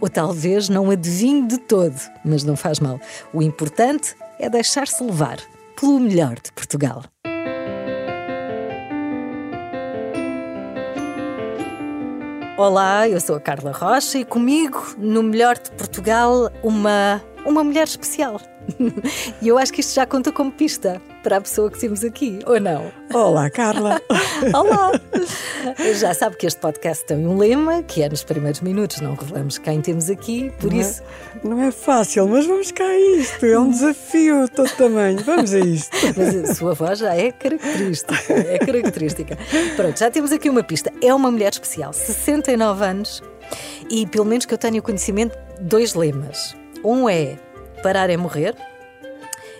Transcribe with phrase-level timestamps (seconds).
[0.00, 2.98] ou talvez não adivinhe de todo, mas não faz mal.
[3.32, 5.38] O importante é deixar-se levar
[5.78, 7.04] pelo melhor de Portugal.
[12.56, 17.84] Olá, eu sou a Carla Rocha e comigo, no melhor de Portugal, uma, uma mulher
[17.86, 18.38] especial.
[19.40, 22.38] E eu acho que isto já conta como pista para a pessoa que temos aqui,
[22.46, 22.90] ou não?
[23.12, 24.00] Olá, Carla.
[24.54, 24.92] Olá.
[25.98, 29.58] Já sabe que este podcast tem um lema, que é nos primeiros minutos, não revelamos
[29.58, 31.02] quem temos aqui, por não isso.
[31.02, 33.44] É, não é fácil, mas vamos cá a isto.
[33.44, 35.18] É um desafio de todo tamanho.
[35.24, 35.96] Vamos a isto.
[36.16, 38.14] Mas a sua voz já é característica.
[38.32, 39.38] É característica.
[39.76, 40.92] Pronto, já temos aqui uma pista.
[41.02, 43.22] É uma mulher especial, 69 anos,
[43.90, 46.56] e pelo menos que eu tenha conhecimento, dois lemas.
[46.84, 47.36] Um é
[47.82, 48.54] parar é morrer.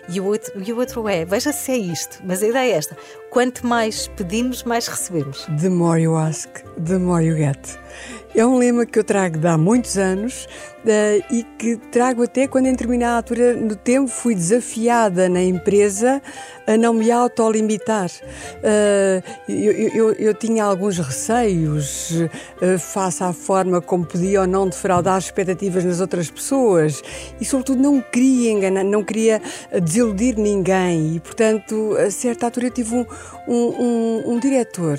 [0.08, 2.77] E o, outro, e o outro é, veja se é isto, mas a ideia é
[2.77, 2.96] esta:
[3.30, 5.46] quanto mais pedimos, mais recebemos.
[5.60, 6.48] The more you ask,
[6.84, 7.58] the more you get.
[8.33, 10.47] É um lema que eu trago de há muitos anos
[10.84, 16.23] uh, e que trago até quando, em determinada altura do tempo, fui desafiada na empresa
[16.67, 18.08] a não me autolimitar.
[18.08, 24.69] Uh, eu, eu, eu, tinha alguns receios uh, face à forma como podia ou não
[24.69, 27.02] defraudar as expectativas nas outras pessoas
[27.40, 29.42] e, sobretudo, não queria enganar, não queria
[29.83, 31.17] desiludir ninguém.
[31.17, 33.07] E, portanto, a certa altura, eu tive um,
[33.48, 34.98] um, um, um diretor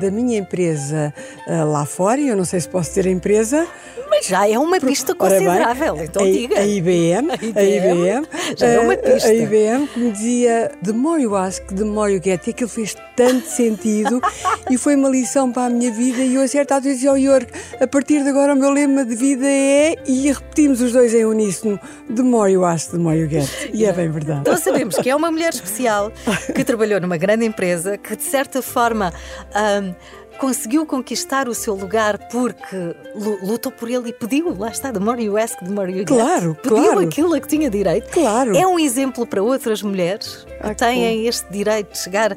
[0.00, 1.14] da minha empresa
[1.46, 3.66] lá fora, eu não sei se posso ter a empresa.
[4.08, 6.58] Mas já é uma pista considerável, bem, então a, diga.
[6.58, 9.28] A IBM, a IBM, a IBM, já é uma pista.
[9.28, 12.46] A IBM que me dizia the more you ask, the more you get.
[12.46, 14.20] E aquilo fez tanto sentido
[14.70, 16.22] e foi uma lição para a minha vida.
[16.22, 17.46] E eu, a certa altura, dizia ao York:
[17.80, 19.96] a partir de agora, o meu lema de vida é.
[20.06, 21.80] E repetimos os dois em uníssono:
[22.14, 23.48] the more you ask, the more you get.
[23.72, 24.40] E é bem verdade.
[24.40, 26.12] Então sabemos que é uma mulher especial
[26.54, 29.12] que trabalhou numa grande empresa, que de certa forma.
[29.54, 32.94] Um, conseguiu conquistar o seu lugar porque
[33.42, 36.08] lutou por ele e pediu, lá está, the more you ask, the more you get.
[36.08, 37.00] Claro, pediu claro.
[37.00, 38.10] aquilo a que tinha direito.
[38.10, 38.56] Claro.
[38.56, 41.28] É um exemplo para outras mulheres que Ah, têm cool.
[41.28, 42.36] este direito de chegar uh,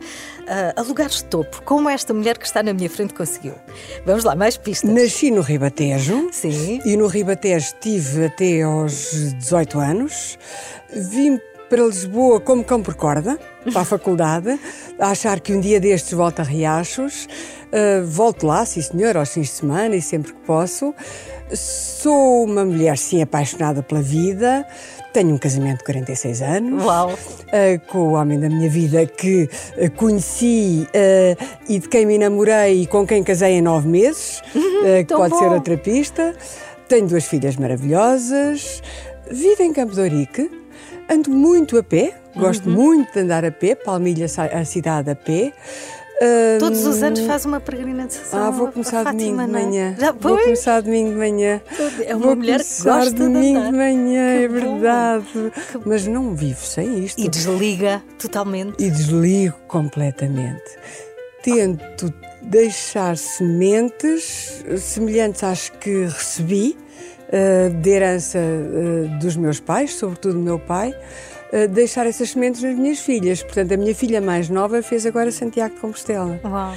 [0.75, 3.53] a lugares de topo, como esta mulher que está na minha frente conseguiu.
[4.05, 4.89] Vamos lá, mais pistas.
[4.89, 6.29] Nasci no Ribatejo.
[6.31, 6.81] Sim.
[6.85, 10.37] E no Ribatejo estive até aos 18 anos.
[10.93, 11.39] Vim
[11.69, 13.39] para Lisboa como cão por corda,
[13.71, 14.59] para a faculdade,
[14.99, 17.27] a achar que um dia destes volto a Riachos.
[17.65, 20.93] Uh, volto lá, sim senhor, aos fins de semana e sempre que posso.
[21.53, 24.65] Sou uma mulher, sim, apaixonada pela vida.
[25.11, 26.83] Tenho um casamento de 46 anos.
[26.83, 27.13] Uau!
[27.13, 30.87] Uh, com o homem da minha vida que uh, conheci
[31.67, 34.41] e de quem me namorei e com quem casei em nove meses,
[35.07, 35.55] que pode ser bom.
[35.55, 36.35] outra pista.
[36.87, 38.81] Tenho duas filhas maravilhosas.
[39.31, 40.64] Vivo em Campo de Ourique.
[41.09, 42.17] Ando muito a pé.
[42.35, 43.75] Gosto muito de andar a pé.
[43.75, 45.53] Palmilha a cidade a pé.
[46.59, 48.21] Todos os anos faz uma peregrinação.
[48.41, 49.65] Ah, vou a começar Fátima, domingo de é?
[49.65, 49.95] manhã.
[49.99, 51.61] Já vou começar domingo de manhã.
[52.05, 53.71] É uma vou mulher que gosta de domingo andar.
[53.71, 54.53] de manhã, Que é bom.
[54.79, 55.25] verdade.
[55.85, 57.21] Mas não vivo sem isto.
[57.21, 58.81] E desliga totalmente.
[58.83, 60.63] e desligo completamente.
[61.43, 62.11] Tento
[62.41, 66.77] deixar sementes semelhantes às que recebi
[67.81, 70.93] de herança eh, dos meus pais, sobretudo do meu pai,
[71.51, 73.41] eh, deixar essas sementes nas minhas filhas.
[73.41, 76.39] Portanto, a minha filha mais nova fez agora Santiago de Compostela.
[76.43, 76.73] Uau.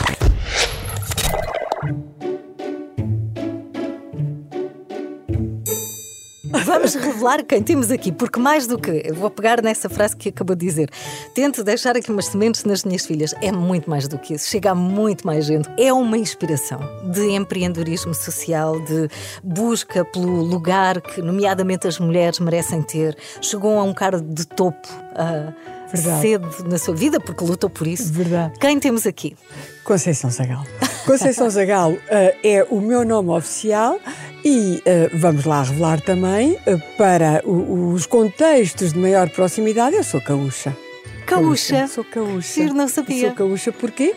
[6.65, 9.03] Vamos revelar quem temos aqui, porque mais do que.
[9.05, 10.91] Eu vou pegar nessa frase que acabou de dizer.
[11.35, 13.35] Tento deixar aqui umas sementes nas minhas filhas.
[13.43, 14.49] É muito mais do que isso.
[14.49, 15.69] Chega a muito mais gente.
[15.79, 16.81] É uma inspiração
[17.12, 19.09] de empreendedorismo social, de
[19.43, 23.17] busca pelo lugar que, nomeadamente, as mulheres merecem ter.
[23.41, 24.89] Chegou a um cargo de topo.
[25.15, 25.53] ah,
[25.91, 26.21] Verdade.
[26.21, 28.12] cedo na sua vida, porque lutou por isso.
[28.12, 28.59] Verdade.
[28.59, 29.35] Quem temos aqui?
[29.88, 30.67] Conceição Zagal.
[31.06, 31.99] Conceição Zagal uh,
[32.44, 33.99] é o meu nome oficial
[34.44, 40.05] e uh, vamos lá revelar também, uh, para o, os contextos de maior proximidade, eu
[40.05, 40.76] sou caúcha.
[41.25, 41.87] Caúcha?
[41.88, 42.43] Sou caúcha.
[42.43, 43.29] Sim, não sabia.
[43.29, 44.14] Sou caúcha porquê?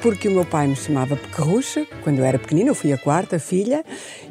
[0.00, 3.38] Porque o meu pai me chamava Pequerrucha, quando eu era pequenina, eu fui a quarta
[3.38, 3.84] filha,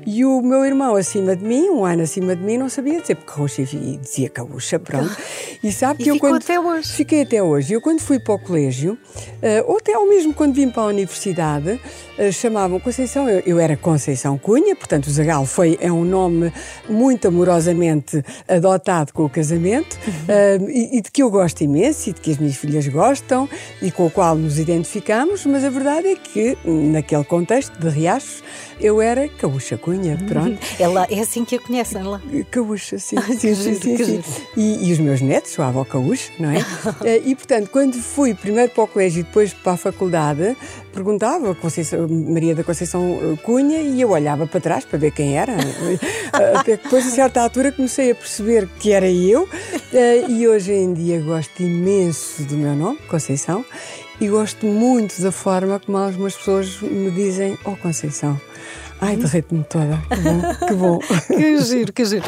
[0.06, 3.16] e o meu irmão acima de mim, um ano acima de mim, não sabia dizer
[3.16, 5.16] Pequerrucha e dizia Caúcha, pronto.
[5.64, 6.36] E sabe que e eu quando...
[6.36, 6.90] até hoje?
[6.92, 7.74] Fiquei até hoje.
[7.74, 8.98] Eu quando fui para o colégio,
[9.66, 11.80] ou até ao mesmo quando vim para a universidade,
[12.34, 16.52] chamavam Conceição, eu, eu era Conceição Cunha, portanto o Zagal foi, é um nome
[16.90, 20.70] muito amorosamente adotado com o casamento, uhum.
[20.70, 23.48] e, e de que eu gosto imenso, e de que as minhas filhas gostam,
[23.82, 28.44] e com o qual nos identificamos, mas a verdade é que, naquele contexto de Riachos,
[28.80, 30.57] eu era Caúcha Cunha, pronto.
[30.80, 32.22] Ela é assim que a conhecem lá?
[32.51, 33.18] Caúcha, sim.
[33.38, 34.24] sim, sim, sim, sim.
[34.56, 36.57] E, e, os meus netos, a avó Caúcha, não é?
[37.04, 40.57] Eh, e, portanto, quando fui primeiro para o colégio e depois para a faculdade,
[40.94, 45.38] perguntava Conceição, Maria da Conceição eh, Cunha e eu olhava para trás para ver quem
[45.38, 45.54] era.
[45.54, 49.48] Eh, até depois, a certa altura, comecei a perceber que era eu
[50.30, 53.63] e hoje em dia gosto imenso do meu nome, Conceição,
[54.19, 58.40] e gosto muito da forma como algumas pessoas me dizem: Oh Conceição,
[59.00, 60.02] ai, derrete-me toda.
[60.10, 61.00] Que bom, que bom.
[61.28, 62.25] que giro, que giro.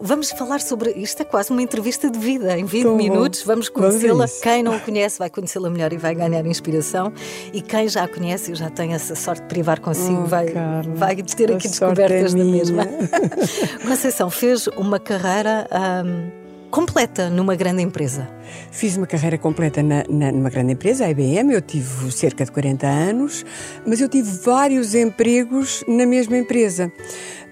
[0.00, 2.58] Vamos falar sobre isto, é quase uma entrevista de vida.
[2.58, 3.46] Em 20 Tão minutos bom.
[3.46, 4.26] vamos conhecê-la.
[4.42, 7.12] Quem não a conhece vai conhecê-la melhor e vai ganhar inspiração.
[7.52, 10.46] E quem já a conhece e já tem essa sorte de privar consigo, oh, vai,
[10.94, 12.86] vai ter aqui descobertas é da mesma.
[13.86, 15.66] Conceição fez uma carreira.
[16.04, 16.37] Um,
[16.70, 18.28] completa numa grande empresa?
[18.70, 21.52] Fiz uma carreira completa na, na, numa grande empresa, a IBM.
[21.52, 23.44] Eu tive cerca de 40 anos,
[23.86, 26.92] mas eu tive vários empregos na mesma empresa.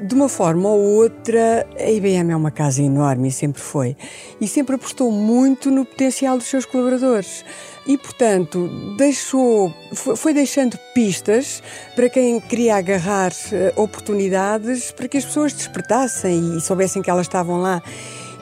[0.00, 3.96] De uma forma ou outra, a IBM é uma casa enorme e sempre foi.
[4.40, 7.44] E sempre apostou muito no potencial dos seus colaboradores.
[7.86, 11.62] E, portanto, deixou, foi deixando pistas
[11.94, 17.26] para quem queria agarrar eh, oportunidades para que as pessoas despertassem e soubessem que elas
[17.26, 17.80] estavam lá.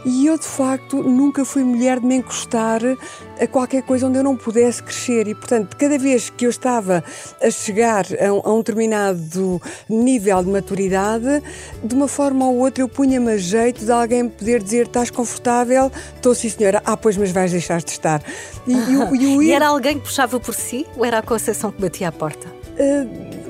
[0.05, 2.81] E eu, de facto, nunca fui mulher de me encostar
[3.41, 5.27] a qualquer coisa onde eu não pudesse crescer.
[5.27, 7.03] E, portanto, cada vez que eu estava
[7.43, 11.43] a chegar a um, a um determinado nível de maturidade,
[11.83, 15.91] de uma forma ou outra eu punha-me a jeito de alguém poder dizer: estás confortável?
[16.17, 16.83] Estou, sim, senhora.
[16.85, 18.23] Ah, pois, mas vais deixar de estar.
[18.67, 21.81] E, e, e, e era alguém que puxava por si ou era a Conceição que
[21.81, 22.47] batia à porta?
[22.75, 23.44] Uh,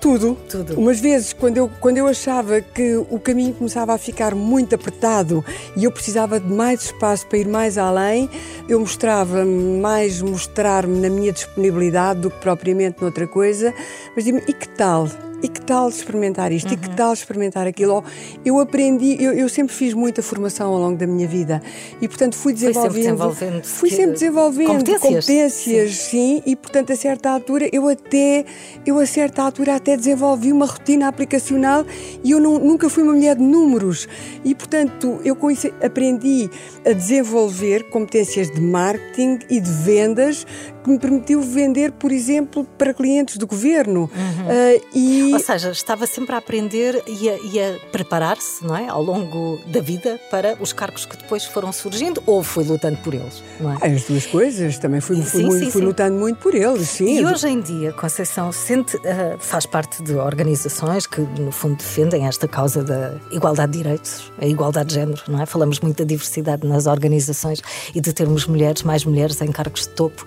[0.00, 0.36] tudo.
[0.48, 0.78] Tudo.
[0.78, 5.44] Umas vezes, quando eu, quando eu achava que o caminho começava a ficar muito apertado
[5.76, 8.28] e eu precisava de mais espaço para ir mais além,
[8.68, 13.74] eu mostrava mais mostrar-me na minha disponibilidade do que propriamente noutra coisa.
[14.14, 15.08] Mas digo e que tal?
[15.42, 16.68] E que tal experimentar isto?
[16.68, 16.74] Uhum.
[16.74, 16.96] E que uhum.
[16.96, 18.04] tal experimentar aquilo?
[18.44, 21.62] Eu aprendi, eu, eu, sempre fiz muita formação ao longo da minha vida
[22.00, 22.92] e, portanto, fui desenvolvendo.
[22.92, 26.10] Sempre desenvolvendo fui sempre desenvolvendo competências, competências sim.
[26.10, 26.42] sim.
[26.46, 28.44] e, portanto, a certa altura, eu até,
[28.84, 31.84] eu a certa altura até desenvolvi uma rotina aplicacional
[32.24, 34.08] e eu não, nunca fui uma mulher de números
[34.44, 36.50] e, portanto, eu com isso aprendi
[36.84, 40.46] a desenvolver competências de marketing e de vendas
[40.88, 44.00] que me permitiu vender, por exemplo, para clientes do governo.
[44.00, 44.06] Uhum.
[44.08, 45.32] Uh, e...
[45.34, 48.88] Ou seja, estava sempre a aprender e a, a preparar-se, não é?
[48.88, 53.12] Ao longo da vida para os cargos que depois foram surgindo ou foi lutando por
[53.14, 53.42] eles,
[53.82, 53.94] é?
[53.94, 55.86] As duas coisas, também fui, fui, sim, muito, sim, fui sim.
[55.86, 57.18] lutando muito por eles, sim.
[57.18, 62.26] E hoje em dia, Conceição sente, uh, faz parte de organizações que, no fundo, defendem
[62.26, 65.46] esta causa da igualdade de direitos, a igualdade de género, não é?
[65.46, 67.60] Falamos muito da diversidade nas organizações
[67.94, 70.24] e de termos mulheres, mais mulheres em cargos de topo.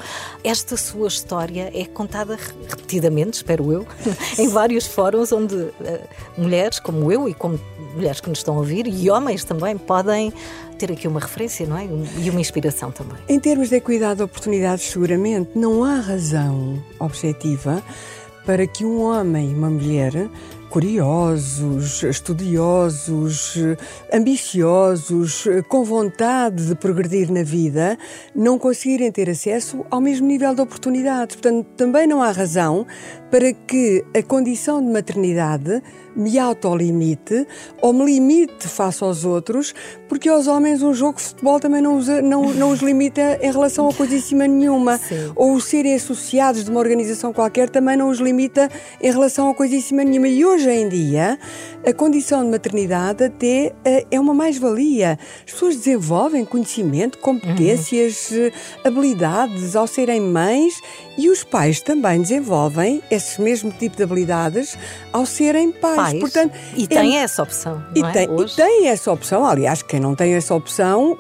[0.52, 3.88] Esta sua história é contada repetidamente, espero eu,
[4.38, 5.72] em vários fóruns onde uh,
[6.38, 7.58] mulheres como eu e como
[7.96, 10.34] mulheres que nos estão a ouvir e homens também podem
[10.78, 11.88] ter aqui uma referência, não é?
[12.18, 13.18] E uma inspiração também.
[13.30, 17.82] Em termos de equidade de oportunidades, seguramente não há razão objetiva
[18.46, 20.30] para que um homem e uma mulher
[20.72, 23.58] curiosos, estudiosos,
[24.12, 27.98] ambiciosos, com vontade de progredir na vida,
[28.34, 31.36] não conseguirem ter acesso ao mesmo nível de oportunidades.
[31.36, 32.88] Portanto, também não há razão
[33.30, 35.84] para que a condição de maternidade
[36.16, 37.48] me autolimite
[37.82, 39.74] ou me limite face aos outros,
[40.08, 43.52] porque aos homens um jogo de futebol também não os, não, não os limita em
[43.52, 44.98] relação a coisíssima nenhuma.
[44.98, 45.32] Sim.
[45.36, 48.70] Ou os serem associados de uma organização qualquer também não os limita
[49.02, 50.28] em relação a coisíssima nenhuma.
[50.28, 51.38] E hoje em dia,
[51.86, 55.18] a condição de maternidade até eh, é uma mais-valia.
[55.46, 58.52] As pessoas desenvolvem conhecimento, competências, uhum.
[58.84, 60.74] habilidades ao serem mães
[61.18, 64.78] e os pais também desenvolvem esse mesmo tipo de habilidades
[65.12, 65.96] ao serem pais.
[66.04, 66.20] Pais.
[66.20, 67.24] Portanto, e tem é...
[67.24, 67.84] essa opção.
[67.96, 68.12] E, é?
[68.12, 69.46] tem, e tem essa opção.
[69.46, 71.18] Aliás, quem não tem essa opção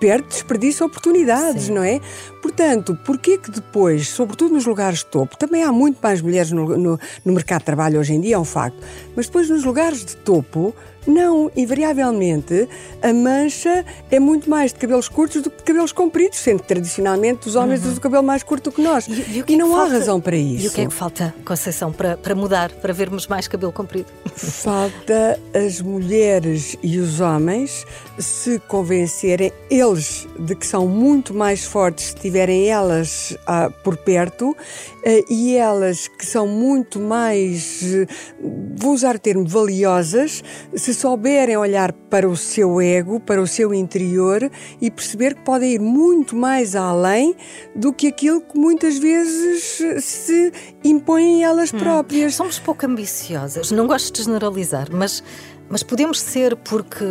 [0.00, 1.74] perde, desperdiça oportunidades, Sim.
[1.74, 2.00] não é?
[2.48, 6.76] Portanto, porquê que depois, sobretudo nos lugares de topo, também há muito mais mulheres no,
[6.76, 8.76] no, no mercado de trabalho hoje em dia, é um facto,
[9.16, 10.74] mas depois nos lugares de topo,
[11.06, 12.68] não, invariavelmente,
[13.02, 16.68] a mancha é muito mais de cabelos curtos do que de cabelos compridos, sendo que
[16.68, 19.06] tradicionalmente os homens usam o cabelo mais curto do que nós.
[19.06, 20.64] o que é E não que há falta- razão para isso.
[20.64, 24.06] E o que é que falta, Conceição, para, para mudar, para vermos mais cabelo comprido?
[24.34, 27.84] Falta as mulheres e os homens
[28.18, 34.56] se convencerem, eles, de que são muito mais fortes se tiverem elas ah, por perto
[35.04, 38.06] eh, e elas que são muito mais, eh,
[38.74, 40.42] vou usar o termo, valiosas,
[40.74, 44.50] se souberem olhar para o seu ego, para o seu interior
[44.80, 47.36] e perceber que podem ir muito mais além
[47.76, 52.34] do que aquilo que muitas vezes se impõem elas próprias.
[52.34, 55.22] Somos pouco ambiciosas, não gosto de generalizar, mas,
[55.68, 57.04] mas podemos ser porque,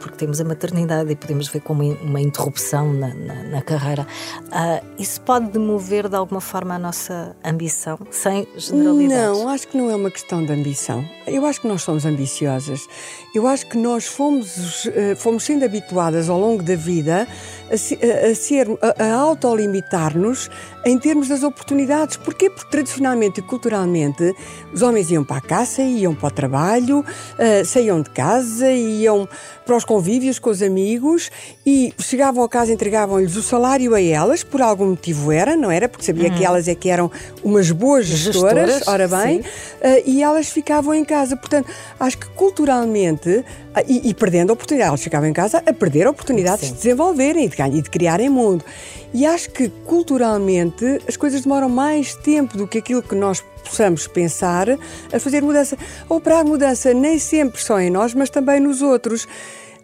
[0.00, 4.06] porque temos a maternidade e podemos ver como uma interrupção na, na, na carreira.
[4.50, 9.38] Ah, isso pode demover de alguma forma a nossa ambição, sem generalidades?
[9.38, 11.04] Não, acho que não é uma questão de ambição.
[11.26, 12.86] Eu acho que nós somos ambiciosas.
[13.34, 17.26] Eu acho que nós fomos, eh, fomos sendo habituadas ao longo da vida
[17.70, 18.66] a, a- a ser,
[18.98, 20.50] a, a autolimitar-nos
[20.84, 22.16] em termos das oportunidades.
[22.16, 22.48] Porquê?
[22.50, 24.34] Porque tradicionalmente e culturalmente
[24.72, 27.04] os homens iam para a caça, iam para o trabalho,
[27.38, 29.28] eh, saíam de casa, iam
[29.66, 31.30] para os convívios com os amigos
[31.64, 35.88] e chegavam a casa entregavam-lhes o salário a elas, por algum motivo era, não era?
[35.88, 37.10] Porque sabia que elas é que eram
[37.42, 39.40] umas boas gestoras, Gestoras, ora bem.
[39.40, 39.44] Uh,
[40.04, 41.36] e elas ficavam em casa.
[41.36, 41.68] Portanto,
[41.98, 43.44] acho que culturalmente,
[43.74, 46.66] ah, e, e perdendo a oportunidade, elas ficavam em casa a perder a oportunidade de
[46.66, 46.72] Sim.
[46.72, 48.64] se desenvolverem e de, ganhar- e de criarem mundo.
[49.14, 54.06] E acho que culturalmente as coisas demoram mais tempo do que aquilo que nós possamos
[54.06, 55.78] pensar a fazer mudança.
[56.08, 59.26] A operar mudança nem sempre só em nós, mas também nos outros.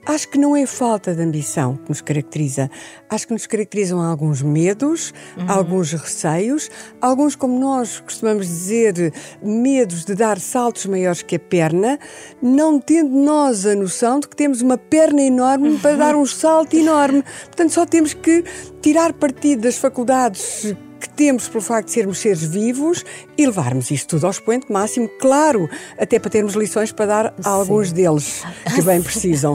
[0.06, 2.70] Acho que não é falta de ambição que nos caracteriza.
[3.08, 5.14] Acho que nos caracterizam alguns medos,
[5.48, 6.70] alguns receios,
[7.00, 11.98] alguns, como nós costumamos dizer, medos de dar saltos maiores que a perna,
[12.42, 16.76] não tendo nós a noção de que temos uma perna enorme para dar um salto
[16.76, 17.22] enorme.
[17.46, 18.44] Portanto, só temos que
[18.82, 23.04] tirar partido das faculdades que temos pelo facto de sermos seres vivos
[23.36, 25.68] e levarmos isto tudo ao expoente máximo, claro,
[25.98, 28.42] até para termos lições para dar a alguns deles
[28.74, 29.54] que bem precisam.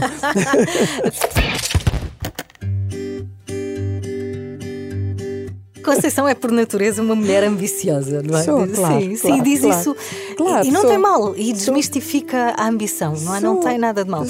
[5.83, 8.43] Conceição é por natureza uma mulher ambiciosa, não é?
[8.43, 9.79] Sou, claro, sim, sim, claro, diz claro.
[9.79, 9.95] isso.
[10.37, 10.89] Claro, e não sou.
[10.89, 11.53] tem mal, e Sou.
[11.53, 13.39] desmistifica a ambição, não é?
[13.39, 13.63] Não Sou.
[13.63, 14.23] tem nada de mal.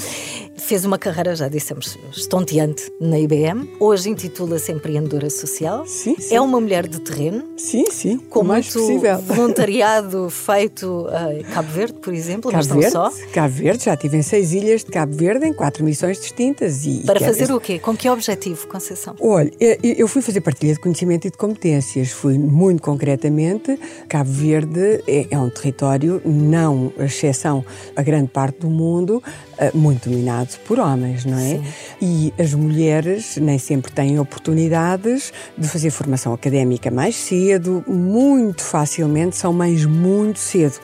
[0.70, 3.68] Fez uma carreira, já dissemos, estonteante na IBM.
[3.80, 5.84] Hoje intitula-se empreendedora social.
[5.84, 6.32] Sim, sim.
[6.32, 7.42] É uma mulher de terreno.
[7.56, 9.18] Sim, sim, Com o mais muito possível.
[9.26, 13.26] voluntariado feito em Cabo Verde, por exemplo, mas Cabo não Verde, só.
[13.32, 16.86] Cabo Verde, já estive em seis ilhas de Cabo Verde em quatro missões distintas.
[16.86, 17.80] E, Para quer fazer dizer- o quê?
[17.80, 19.16] Com que objetivo, Conceição?
[19.20, 19.50] Olha,
[19.82, 22.12] eu fui fazer partilha de conhecimento e de competências.
[22.12, 23.76] Fui muito concretamente.
[24.08, 27.64] Cabo Verde é, é um território, não exceção
[27.96, 29.20] a grande parte do mundo,
[29.58, 31.56] eh, muito dominado por homens, não é?
[31.56, 31.64] Sim.
[32.00, 39.36] E as mulheres nem sempre têm oportunidades de fazer formação académica mais cedo, muito facilmente
[39.36, 40.78] são mães muito cedo,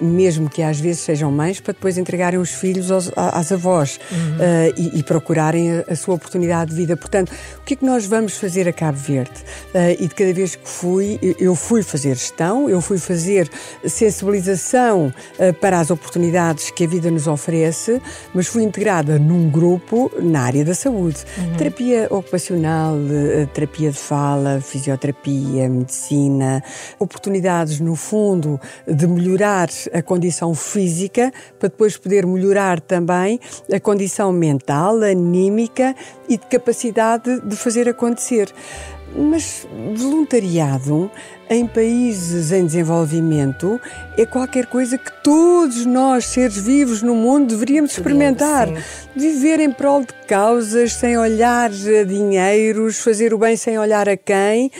[0.00, 3.98] mesmo que às vezes sejam mães para depois entregarem os filhos aos- às avós
[4.40, 6.96] eh, e, e procurarem a, a sua oportunidade de vida.
[6.96, 9.32] Portanto, o que é que nós vamos fazer a Cabo Verde?
[9.74, 13.48] Eh, e de cada vez que fui, eu- fui fazer gestão, eu fui fazer
[13.86, 18.00] sensibilização eh, para as oportunidades que a vida nos oferece,
[18.34, 21.18] mas fui integrada num grupo na área da saúde.
[21.56, 22.96] Terapia ocupacional,
[23.52, 26.62] terapia de fala, fisioterapia, medicina,
[26.98, 33.40] oportunidades, no fundo, de melhorar a condição física para depois poder melhorar também
[33.72, 35.94] a condição mental, anímica
[36.28, 38.52] e de capacidade de fazer acontecer.
[39.16, 39.66] Mas
[39.96, 41.10] voluntariado
[41.50, 43.80] em países em desenvolvimento
[44.18, 48.68] é qualquer coisa que todos nós, seres vivos no mundo, deveríamos experimentar.
[48.68, 48.74] sim.
[49.16, 54.16] Viver em prol de causas, sem olhar a dinheiros, fazer o bem sem olhar a
[54.16, 54.70] quem.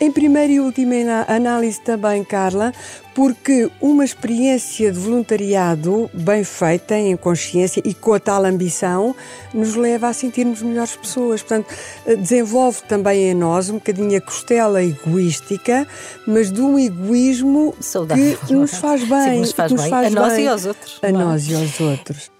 [0.00, 0.94] Em primeira e última
[1.26, 2.72] análise também, Carla,
[3.16, 9.12] porque uma experiência de voluntariado bem feita, em consciência e com a tal ambição,
[9.52, 11.42] nos leva a sentirmos melhores pessoas.
[11.42, 11.74] Portanto,
[12.06, 15.84] eh, desenvolve também em nós um bocadinho a costela egoística,
[16.24, 19.32] mas de um egoísmo Saudável, que nos faz Sim, bem.
[19.32, 19.90] que nos faz que nos bem.
[19.90, 20.44] faz A nós bem.
[20.44, 21.12] e aos outros, A é?
[21.12, 22.30] nós e aos outros.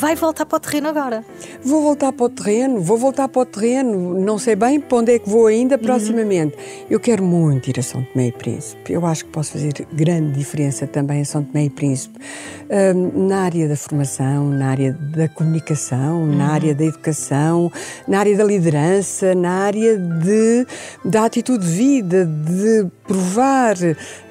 [0.00, 1.22] Vai voltar para o terreno agora.
[1.62, 5.12] Vou voltar para o terreno, vou voltar para o terreno, não sei bem para onde
[5.14, 5.82] é que vou ainda Uhum.
[5.82, 6.56] proximamente.
[6.88, 8.92] Eu quero muito ir a São Tomé e Príncipe.
[8.92, 12.18] Eu acho que posso fazer grande diferença também a São Tomé e Príncipe.
[12.96, 16.50] Hum, na área da formação, na área da comunicação, na Uhum.
[16.52, 17.70] área da educação,
[18.08, 20.66] na área da liderança, na área de,
[21.04, 23.74] da atitude de vida, de provar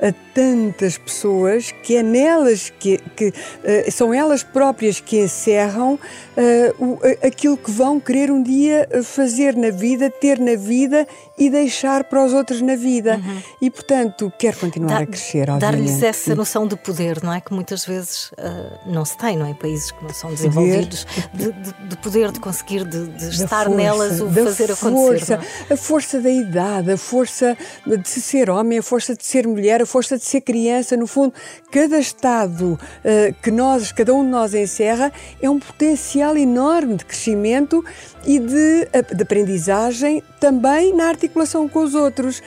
[0.01, 3.33] a tantas pessoas que é nelas que, que
[3.65, 5.99] eh, são elas próprias que encerram
[6.37, 11.05] eh, o- aquilo que vão querer um dia fazer na vida, ter na vida
[11.37, 13.19] e deixar para os outros na vida.
[13.61, 15.47] E portanto, quero continuar Dá- a crescer.
[15.59, 17.41] Dar-lhes essa noção de poder, não é?
[17.41, 19.49] Que muitas vezes ah, não se tem, não é?
[19.49, 23.65] Em países que não são desenvolvidos, de, de- de poder, de conseguir, de, de estar
[23.65, 25.39] força, nelas o fazer força, acontecer.
[25.69, 25.73] é?
[25.73, 29.85] A força da idade, a força de ser homem, a força de ser mulher, a
[29.85, 30.95] força de ser criança.
[30.95, 31.33] No fundo,
[31.71, 35.11] cada estado eh, que nós, cada um de nós encerra,
[35.41, 37.83] é um potencial enorme de crescimento
[38.25, 42.41] e de, eh, de aprendizagem também na articulação com os outros.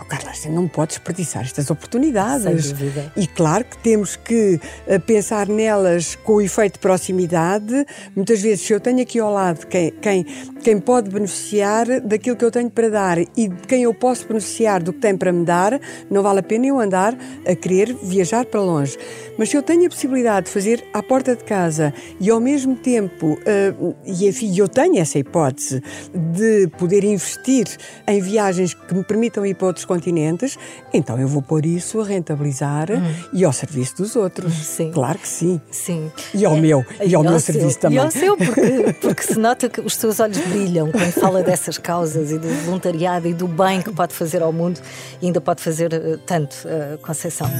[0.00, 2.66] Oh, Carla, você não pode desperdiçar estas oportunidades.
[2.66, 3.12] Sem dúvida.
[3.16, 7.86] E claro que temos que eh, pensar nelas com o efeito de proximidade.
[8.16, 10.24] Muitas vezes, se eu tenho aqui ao lado quem, quem,
[10.62, 14.82] quem pode beneficiar daquilo que eu tenho para dar e de quem eu posso beneficiar
[14.82, 18.44] do que tem para me dar, não vale a pena eu andar a querer viajar
[18.46, 18.98] para longe.
[19.38, 22.74] Mas se eu tenho a possibilidade de fazer à porta de casa e ao mesmo
[22.74, 23.72] tempo, eh,
[24.04, 25.80] e enfim, eu tenho essa hipótese
[26.12, 27.66] de poder investir
[28.08, 30.58] em viagens que me permitam ir para outros continentes,
[30.92, 32.88] então eu vou pôr isso a rentabilizar
[33.32, 34.52] e ao serviço dos outros.
[34.64, 34.90] Sim.
[34.90, 35.60] Claro que sim.
[35.70, 36.10] Sim.
[36.34, 37.54] E ao meu, e ao meu seu.
[37.54, 37.98] serviço também.
[37.98, 41.78] E ao seu, porque, porque se nota que os seus olhos brilham quando fala dessas
[41.78, 44.80] causas e do voluntariado e do bem que pode fazer ao mundo
[45.20, 47.50] e ainda pode fazer eh, tanto, eh, Conceição.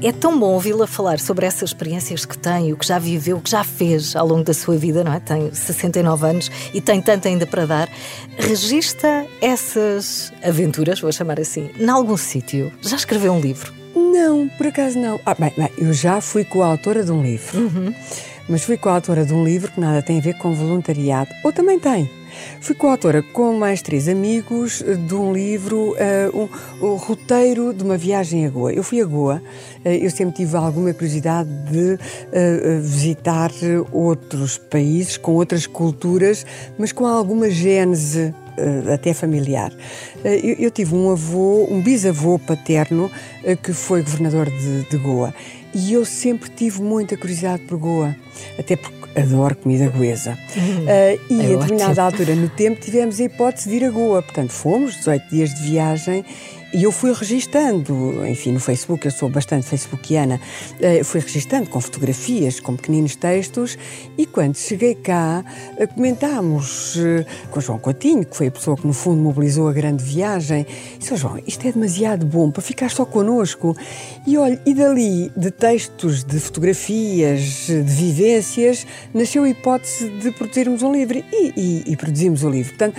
[0.00, 3.40] É tão bom ouvi-la falar sobre essas experiências que tem, o que já viveu, o
[3.40, 5.18] que já fez ao longo da sua vida, não é?
[5.18, 7.88] Tem 69 anos e tem tanto ainda para dar.
[8.38, 12.72] Regista essas aventuras, vou chamar assim, em algum sítio.
[12.80, 13.72] Já escreveu um livro?
[13.96, 15.18] Não, por acaso não.
[15.26, 17.58] Ah, bem, bem, eu já fui coautora de um livro.
[18.48, 21.30] Mas fui coautora de um livro que nada tem a ver com voluntariado.
[21.44, 22.10] Ou também tem.
[22.60, 26.48] Fui coautora com mais três amigos de um livro, eh, um,
[26.84, 28.72] o roteiro de uma viagem a Goa.
[28.72, 29.42] Eu fui a Goa,
[29.84, 31.98] eh, eu sempre tive alguma curiosidade de
[32.32, 33.50] eh, visitar
[33.92, 36.44] outros países com outras culturas,
[36.78, 38.34] mas com alguma gênese
[38.92, 39.72] até familiar.
[40.24, 43.08] Eu, eu tive um avô, um bisavô paterno
[43.62, 45.32] que foi governador de, de Goa
[45.74, 48.16] e eu sempre tive muita curiosidade por Goa,
[48.58, 50.38] até porque adoro comida goesa.
[50.86, 54.22] Eh, e é a determinada altura no tempo tivemos a hipótese de ir a Goa,
[54.22, 56.24] portanto fomos 18 dias de viagem
[56.72, 60.38] e eu fui registando, enfim, no Facebook, eu sou bastante facebookiana,
[60.80, 63.78] eh, fui registando com fotografias, com pequeninos textos,
[64.18, 65.42] e quando cheguei cá,
[65.78, 69.72] eh, comentámos eh, com João Coutinho, que foi a pessoa que no fundo mobilizou a
[69.72, 73.74] grande viagem, e disse, "Ó, João, isto é demasiado bom para ficar só connosco.
[74.26, 80.82] E olha, e dali, de textos, de fotografias, de vivências, nasceu a hipótese de produzirmos
[80.82, 82.74] um livro e, e- e produzimos o livro.
[82.76, 82.96] Portanto,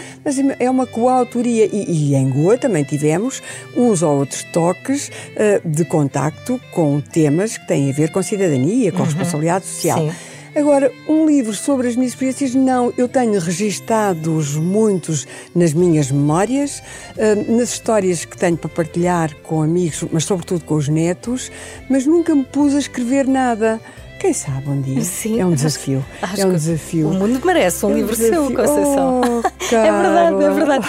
[0.59, 3.41] é uma coautoria e, e em Goa também tivemos
[3.75, 8.91] uns ou outros toques eh, de contacto com temas que têm a ver com cidadania,
[8.91, 9.99] com responsabilidade social.
[9.99, 10.11] Sim.
[10.55, 12.91] Agora, um livro sobre as minhas experiências, não.
[12.97, 16.81] Eu tenho registados muitos nas minhas memórias,
[17.17, 21.51] eh, nas histórias que tenho para partilhar com amigos, mas sobretudo com os netos,
[21.89, 23.79] mas nunca me pus a escrever nada.
[24.19, 25.01] Quem sabe um dia?
[25.01, 26.03] Sim, é um desafio.
[26.37, 27.09] é um desafio.
[27.09, 28.57] O mundo merece um É um livro seu, desafio.
[28.57, 29.21] Conceição.
[29.23, 30.87] Oh, é verdade, é verdade.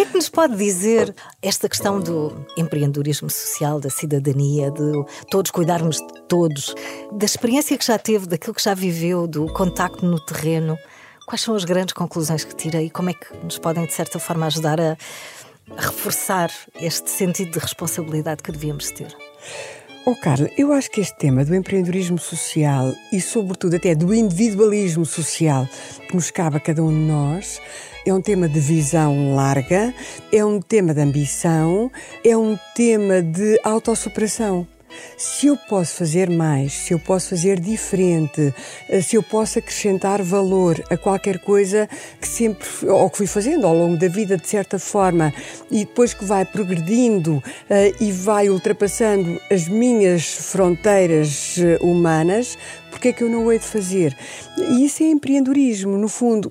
[0.00, 5.50] Que é que nos pode dizer esta questão do empreendedorismo social, da cidadania, de todos
[5.50, 6.74] cuidarmos de todos,
[7.12, 10.78] da experiência que já teve, daquilo que já viveu, do contacto no terreno?
[11.26, 14.18] Quais são as grandes conclusões que tira e como é que nos podem, de certa
[14.18, 14.96] forma, ajudar a,
[15.76, 19.14] reforçar este sentido de responsabilidade que devíamos ter?
[20.06, 25.04] Oh, Carla, eu acho que este tema do empreendedorismo social e, sobretudo, até do individualismo
[25.04, 25.68] social
[26.08, 27.60] que nos cabe a cada um de nós
[28.04, 29.94] é um tema de visão larga,
[30.32, 31.90] é um tema de ambição,
[32.24, 34.66] é um tema de autossuperação.
[35.16, 38.52] Se eu posso fazer mais, se eu posso fazer diferente,
[38.88, 41.88] eh, se eu posso acrescentar valor a qualquer coisa
[42.20, 45.32] que sempre, ou que fui fazendo ao longo da vida de certa forma,
[45.70, 52.58] e depois que vai progredindo eh, e vai ultrapassando as minhas fronteiras eh, humanas,
[52.90, 54.16] porque é que eu não o hei de fazer?
[54.58, 56.50] E isso é empreendedorismo, no fundo.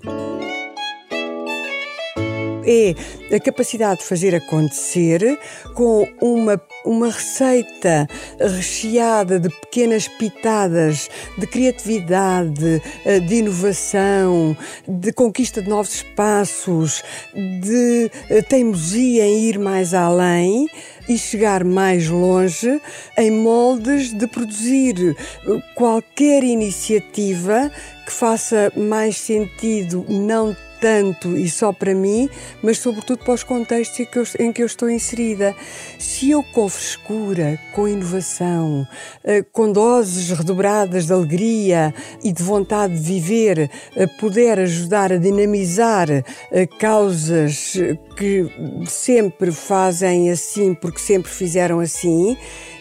[2.70, 5.40] É a capacidade de fazer acontecer
[5.74, 8.08] com uma, uma receita
[8.40, 14.56] recheada de pequenas pitadas de criatividade, eh, de inovação,
[14.88, 17.04] de conquista de novos espaços,
[17.34, 20.68] de eh, teimosia em ir mais além
[21.08, 22.80] e chegar mais longe
[23.18, 25.18] em moldes de produzir
[25.74, 27.72] qualquer iniciativa
[28.06, 32.30] que faça mais sentido, não tanto e só para mim,
[32.62, 34.00] mas sobretudo para os contextos
[34.40, 35.56] em que eu, estou inserida.
[35.98, 38.88] Se eu com frescura, com inovação,
[39.24, 45.18] eh, com doses redobradas de alegria e de vontade de viver, eh, puder ajudar a
[45.18, 47.78] dinamizar eh, causas
[48.18, 48.50] que
[48.88, 52.38] sempre fazem assim porque sempre fizeram assim,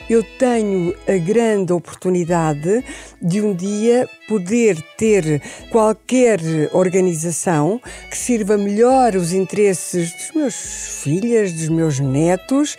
[0.08, 2.82] eu tenho a grande oportunidade
[3.20, 6.40] de um dia poder ter qualquer
[6.72, 10.54] organização que sirva melhor os interesses dos meus
[11.02, 12.76] filhos, dos meus netos,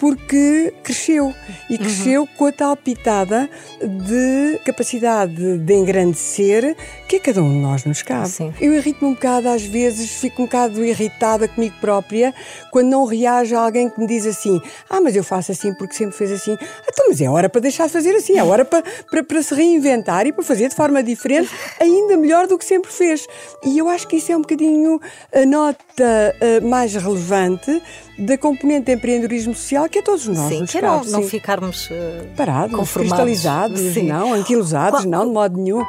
[0.00, 1.34] porque cresceu
[1.68, 2.28] e cresceu uhum.
[2.38, 3.50] com a tal pitada
[3.82, 6.74] de capacidade de engrandecer
[7.06, 8.30] que a cada um de nós nos cabe.
[8.30, 8.54] Sim.
[8.58, 12.34] Eu irrito-me um bocado às vezes, fico um bocado irritada comigo própria
[12.72, 14.58] quando não reage a alguém que me diz assim:
[14.88, 16.56] Ah, mas eu faço assim porque sempre fez assim.
[16.88, 19.54] Então, mas é hora para deixar de fazer assim, é hora para, para, para se
[19.54, 23.26] reinventar e para fazer de forma diferente, ainda melhor do que sempre fez.
[23.66, 24.98] E eu acho que isso é um bocadinho
[25.30, 27.82] a nota uh, mais relevante
[28.20, 31.86] da componente de empreendedorismo social que a todos nós sim, que cabe, não, não ficarmos
[31.86, 34.02] uh, parados, cristalizados, sim.
[34.02, 35.10] não, anquilosados, Qual...
[35.10, 35.84] não, de modo nenhum.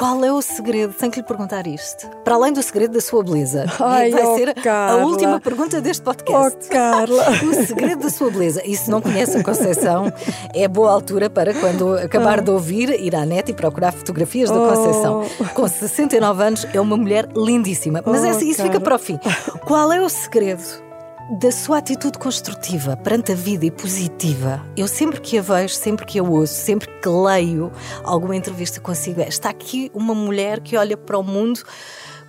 [0.00, 0.94] Qual é o segredo?
[0.94, 2.08] Tenho que lhe perguntar isto.
[2.24, 3.66] Para além do segredo da sua beleza.
[3.78, 5.02] Ai, vai oh, ser Carla.
[5.02, 6.56] a última pergunta deste podcast.
[6.68, 7.26] Oh, Carla.
[7.44, 8.62] o segredo da sua beleza.
[8.64, 10.10] E se não conhece a Conceição,
[10.54, 14.56] é boa altura para quando acabar de ouvir, ir à net e procurar fotografias da
[14.56, 15.22] Conceição.
[15.38, 15.44] Oh.
[15.52, 18.02] Com 69 anos, é uma mulher lindíssima.
[18.02, 18.72] Mas oh, essa, isso Carla.
[18.72, 19.20] fica para o fim.
[19.66, 20.89] Qual é o segredo
[21.30, 24.60] da sua atitude construtiva perante a vida e positiva.
[24.76, 27.70] Eu sempre que a vejo, sempre que a ouço, sempre que leio
[28.02, 31.60] alguma entrevista consigo, está aqui uma mulher que olha para o mundo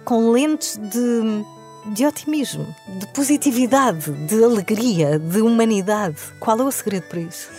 [0.05, 2.67] com lentes de, de otimismo,
[2.99, 6.17] de positividade, de alegria, de humanidade.
[6.39, 7.49] Qual é o segredo para isso?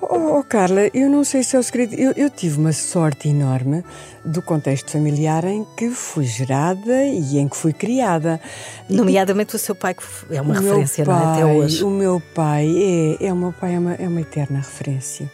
[0.00, 1.94] Oh, oh, Carla, eu não sei se é o segredo.
[1.94, 3.84] Eu, eu tive uma sorte enorme
[4.26, 8.40] do contexto familiar em que fui gerada e em que fui criada.
[8.88, 10.02] Nomeadamente e, o seu pai, que
[10.34, 11.32] é uma referência pai, não é?
[11.32, 11.84] até hoje.
[11.84, 12.66] O meu pai
[13.20, 15.30] é, é, meu pai é uma, é uma eterna referência.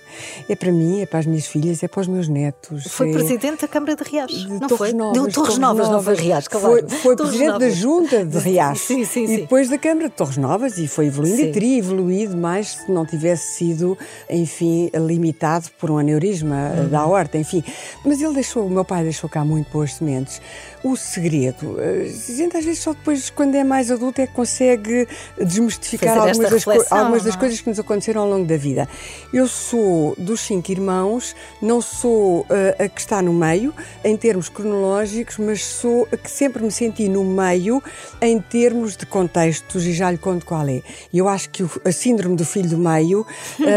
[0.49, 2.85] É para mim, é para as minhas filhas, é para os meus netos.
[2.89, 3.13] Foi é...
[3.13, 4.93] presidente da Câmara de Riacho, de não Torres foi?
[4.93, 6.67] Novas, Torres, Torres Novas, Novas, não foi Riacho, claro.
[6.67, 7.61] Foi, foi presidente Novas.
[7.61, 8.85] da Junta de Riacho.
[8.85, 9.35] Sim, sim, sim.
[9.35, 11.49] E depois da Câmara de Torres Novas e foi evoluindo sim.
[11.49, 13.97] e teria evoluído mais se não tivesse sido,
[14.29, 16.89] enfim, limitado por um aneurisma uhum.
[16.89, 17.65] da horta, enfim.
[18.05, 20.41] Mas ele deixou, o meu pai deixou cá muito boas sementes.
[20.83, 25.07] O segredo, a gente às vezes só depois, quando é mais adulto, é que consegue
[25.39, 28.89] desmistificar algumas das, algumas das, coisas que nos aconteceram ao longo da vida.
[29.33, 32.47] Eu sou dos cinco irmãos, não sou uh,
[32.85, 33.73] a que está no meio,
[34.05, 37.83] em termos cronológicos, mas sou a que sempre me senti no meio,
[38.21, 40.83] em termos de contextos, e já lhe conto qual é.
[41.15, 43.27] Eu acho que o, a síndrome do filho do meio uh,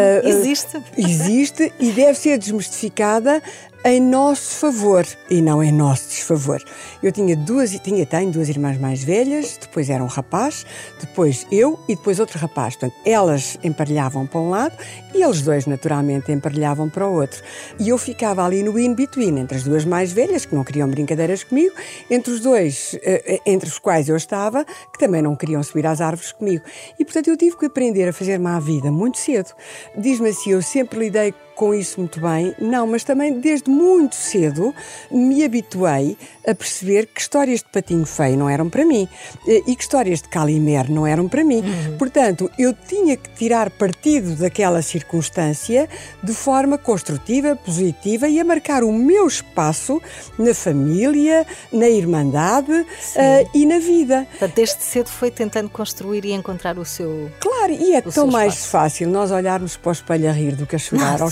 [0.28, 0.82] existe.
[0.98, 3.41] existe e deve ser desmistificada
[3.86, 6.60] em nosso favor e não em nosso desfavor.
[7.04, 10.65] Eu tinha duas, tinha, tenho duas irmãs mais velhas, depois era um rapaz,
[11.00, 12.76] depois eu e depois outro rapaz.
[12.76, 14.76] Portanto, elas emparelhavam para um lado
[15.13, 17.43] e eles dois, naturalmente, emparelhavam para o outro.
[17.80, 21.43] E eu ficava ali no in-between, entre as duas mais velhas, que não queriam brincadeiras
[21.43, 21.76] comigo,
[22.10, 25.86] entre os dois, eh, eh, entre os quais eu estava, que também não queriam subir
[25.86, 26.65] às árvores comigo.
[26.98, 29.52] E, portanto, eu tive que aprender a fazer-me vida muito cedo.
[29.95, 32.54] Diz-me assim, eu sempre lidei com isso muito bem.
[32.60, 34.74] Não, mas também desde muito cedo
[35.10, 39.08] me habituei a perceber que histórias de patinho feio não eram para mim
[39.48, 41.62] eh, e que histórias de Calimero não eram para mim.
[41.62, 41.98] Uhum.
[41.98, 45.89] Portanto, eu tinha que tirar partido daquela circunstância
[46.22, 50.02] de forma construtiva, positiva e a marcar o meu espaço
[50.38, 54.28] na família, na irmandade uh, e na vida.
[54.32, 57.32] Portanto, desde cedo foi tentando construir e encontrar o seu.
[57.39, 60.75] Claro, e é tão mais fácil nós olharmos para o espelho a rir do que
[60.75, 61.30] a chorar ao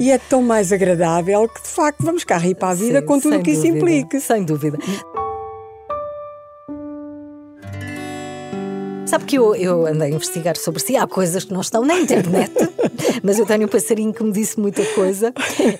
[0.00, 3.06] e é tão mais agradável que, de facto, vamos cá rir para a vida Sim,
[3.06, 4.20] com tudo o que dúvida, isso implica.
[4.20, 4.78] Sem dúvida.
[9.06, 11.94] Sabe que eu, eu andei a investigar sobre si, há coisas que não estão na
[11.94, 12.52] internet,
[13.22, 15.32] mas eu tenho um passarinho que me disse muita coisa.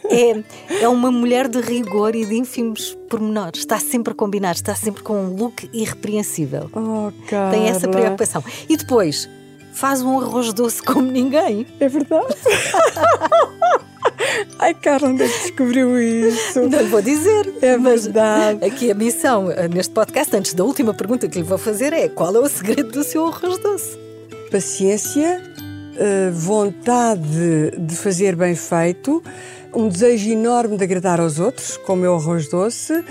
[0.08, 3.60] É, é uma mulher de rigor e de ínfimos pormenores.
[3.60, 6.70] Está sempre a combinar, está sempre com um look irrepreensível.
[6.72, 7.10] Oh,
[7.50, 8.44] Tem essa preocupação.
[8.68, 9.28] E depois,
[9.76, 11.66] faz um arroz doce como ninguém.
[11.78, 12.34] É verdade.
[14.58, 16.66] Ai, Carla, onde é que descobriu isso?
[16.68, 17.52] Não vou dizer.
[17.60, 18.64] É verdade.
[18.64, 22.08] Aqui a missão eh, neste podcast, antes da última pergunta que lhe vou fazer, é
[22.08, 23.98] qual é o segredo do seu arroz doce?
[24.50, 25.42] Paciência,
[25.98, 29.22] eh, vontade de fazer bem feito,
[29.76, 33.04] um desejo enorme de agradar aos outros, como é o arroz doce.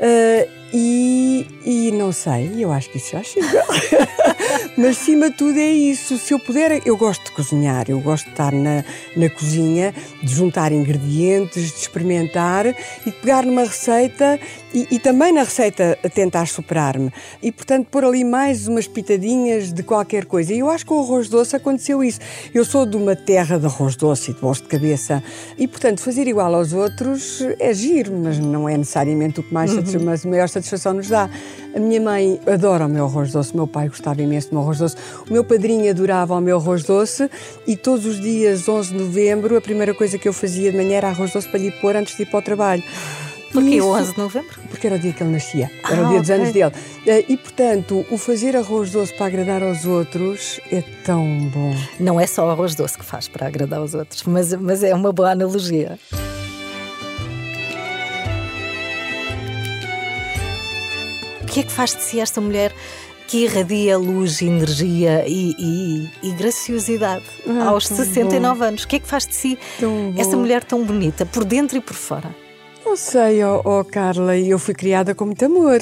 [0.00, 3.46] eh, e, e não sei, eu acho que isso já chega.
[4.76, 6.18] Mas, acima de tudo, é isso.
[6.18, 8.84] Se eu puder, eu gosto de cozinhar, eu gosto de estar na,
[9.16, 12.74] na cozinha, de juntar ingredientes, de experimentar e
[13.04, 14.40] de pegar numa receita
[14.74, 17.12] e, e também na receita tentar superar-me.
[17.40, 20.52] E, portanto, pôr ali mais umas pitadinhas de qualquer coisa.
[20.52, 22.18] E eu acho que com o arroz doce aconteceu isso.
[22.52, 25.22] Eu sou de uma terra de arroz doce e de bolso de cabeça.
[25.56, 29.70] E, portanto, fazer igual aos outros é giro, mas não é necessariamente o que mais
[29.70, 31.30] satisfaz, mas a maior satisfação nos dá.
[31.74, 34.62] A minha mãe adora o meu arroz doce, o meu pai gostava imenso do meu
[34.62, 34.96] arroz doce,
[35.28, 37.30] o meu padrinho adorava o meu arroz doce
[37.66, 40.98] e todos os dias, 11 de novembro, a primeira coisa que eu fazia de manhã
[40.98, 42.84] era arroz doce para lhe pôr antes de ir para o trabalho.
[43.54, 44.60] Porquê E isso- 11 de novembro?
[44.68, 46.72] Porque era o dia que ele nascia, era Ah, o dia dos anos dele.
[47.06, 51.72] Eh, E, portanto, o fazer arroz doce para agradar aos outros é tão bom.
[52.00, 54.92] Não é só o arroz doce que faz para agradar os outros, mas, mas é
[54.94, 55.98] uma boa analogia.
[61.42, 62.72] O que é que faz de si esta mulher
[63.28, 68.82] que irradia luz, energia e, e- e graciosidade Ah, aos tão 69 anos?
[68.84, 70.20] O que é que faz de si Tão bom.
[70.20, 72.34] essa mulher tão bonita, por dentro e por fora?
[72.94, 75.80] Não sei, ó ó, Carla, eu fui criada com muito amor.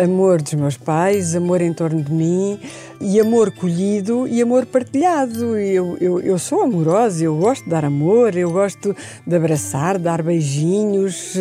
[0.00, 2.60] Amor dos meus pais, amor em torno de mim,
[3.00, 5.58] e amor colhido e amor partilhado.
[5.58, 8.94] Eu, eu, eu sou amorosa, eu gosto de dar amor, eu gosto
[9.26, 11.34] de abraçar, dar beijinhos,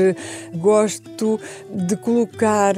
[0.56, 2.74] gosto de colocar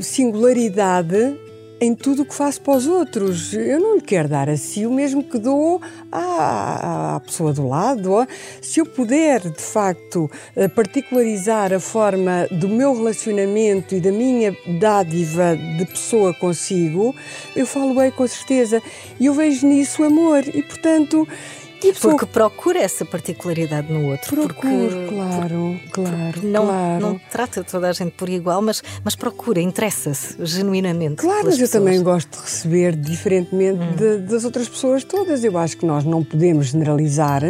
[0.00, 1.36] singularidade
[1.80, 3.52] em tudo o que faço para os outros.
[3.52, 7.68] Eu não lhe quero dar a si o mesmo que dou à, à pessoa do
[7.68, 8.26] lado.
[8.60, 14.56] Se eu puder, de facto, eh, particularizar a forma do meu relacionamento e da minha
[14.80, 17.14] dádiva de pessoa consigo,
[17.54, 18.82] eu falo bem com certeza.
[19.20, 20.44] E eu vejo nisso amor.
[20.46, 21.26] E, portanto,
[21.82, 24.34] e Porque procura essa particularidade no outro.
[24.34, 27.00] procura, porque, claro, claro, não, claro.
[27.00, 31.16] não trata toda a gente por igual, mas, mas procura, interessa-se genuinamente.
[31.16, 31.70] Claro, mas eu pessoas.
[31.84, 35.44] também gosto de receber diferentemente de- das outras pessoas todas.
[35.44, 37.42] Eu acho que nós não podemos generalizar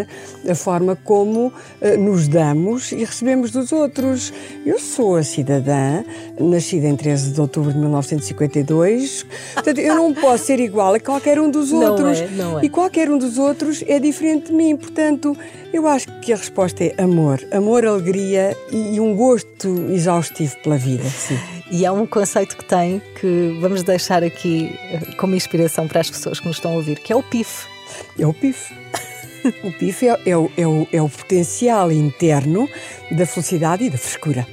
[0.49, 4.33] a forma como eh, nos damos e recebemos dos outros.
[4.67, 6.05] Eu sou a cidadã,
[6.39, 11.41] nascida em 13 de outubro de 1952, portanto, eu não posso ser igual a qualquer
[11.41, 12.19] um dos Não outros.
[12.21, 12.65] é, não é.
[12.65, 14.77] E qualquer um dos outros é diferente de mim.
[14.77, 15.37] Portanto,
[15.73, 17.41] eu acho que a resposta é amor.
[17.53, 21.05] Amor, alegria e, um gosto exaustivo pela vida.
[21.05, 21.39] Sim.
[21.71, 26.11] E há um conceito que tem que vamos deixar aqui eh, como inspiração para as
[26.11, 27.67] pessoas que nos estão a ouvir, que é o PIF.
[28.19, 28.73] É o PIF.
[29.63, 32.69] O PIF é, é o, é, o, é o potencial interno
[33.13, 34.45] da felicidade e da frescura.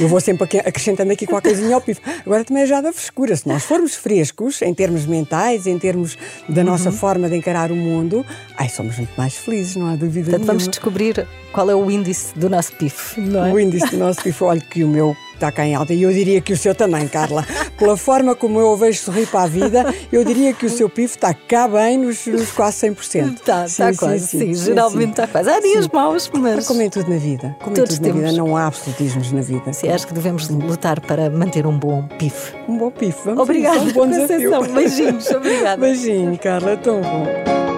[0.00, 2.00] Eu vou sempre acrescentando aqui qualquer coisinha ao PIF.
[2.26, 3.36] Agora também é já da frescura.
[3.36, 6.16] Se nós formos frescos, em termos mentais, em termos
[6.48, 8.24] da nossa forma de encarar o mundo,
[8.56, 10.70] ai, somos muito mais felizes, não há dúvida Portanto, vamos nenhuma.
[10.70, 13.52] descobrir qual é o índice do nosso PIF, não é?
[13.52, 16.12] O índice do nosso PIF, olha que o meu está cá em alta e eu
[16.12, 17.46] diria que o seu também, Carla.
[17.78, 20.88] Pela forma como eu o vejo sorrir para a vida, eu diria que o seu
[20.88, 23.34] PIF está cá bem nos, nos quase 100%.
[23.34, 25.10] Está, está sim, quase, sim, sim, geralmente sim.
[25.10, 25.50] está quase.
[25.50, 25.90] Há dias Sim.
[25.92, 28.38] maus, mas como em tudo na vida, como em Todos tudo na vida, temos.
[28.38, 29.72] não há absolutismos na vida.
[29.72, 32.54] sim, acho que devemos lutar para manter um bom PIF.
[32.68, 34.62] Um bom PIF, vamos a Obrigada, é um bom desafio.
[34.72, 35.76] Beijinhos, obrigada.
[35.76, 37.73] Beijinho, Carla, tão bom.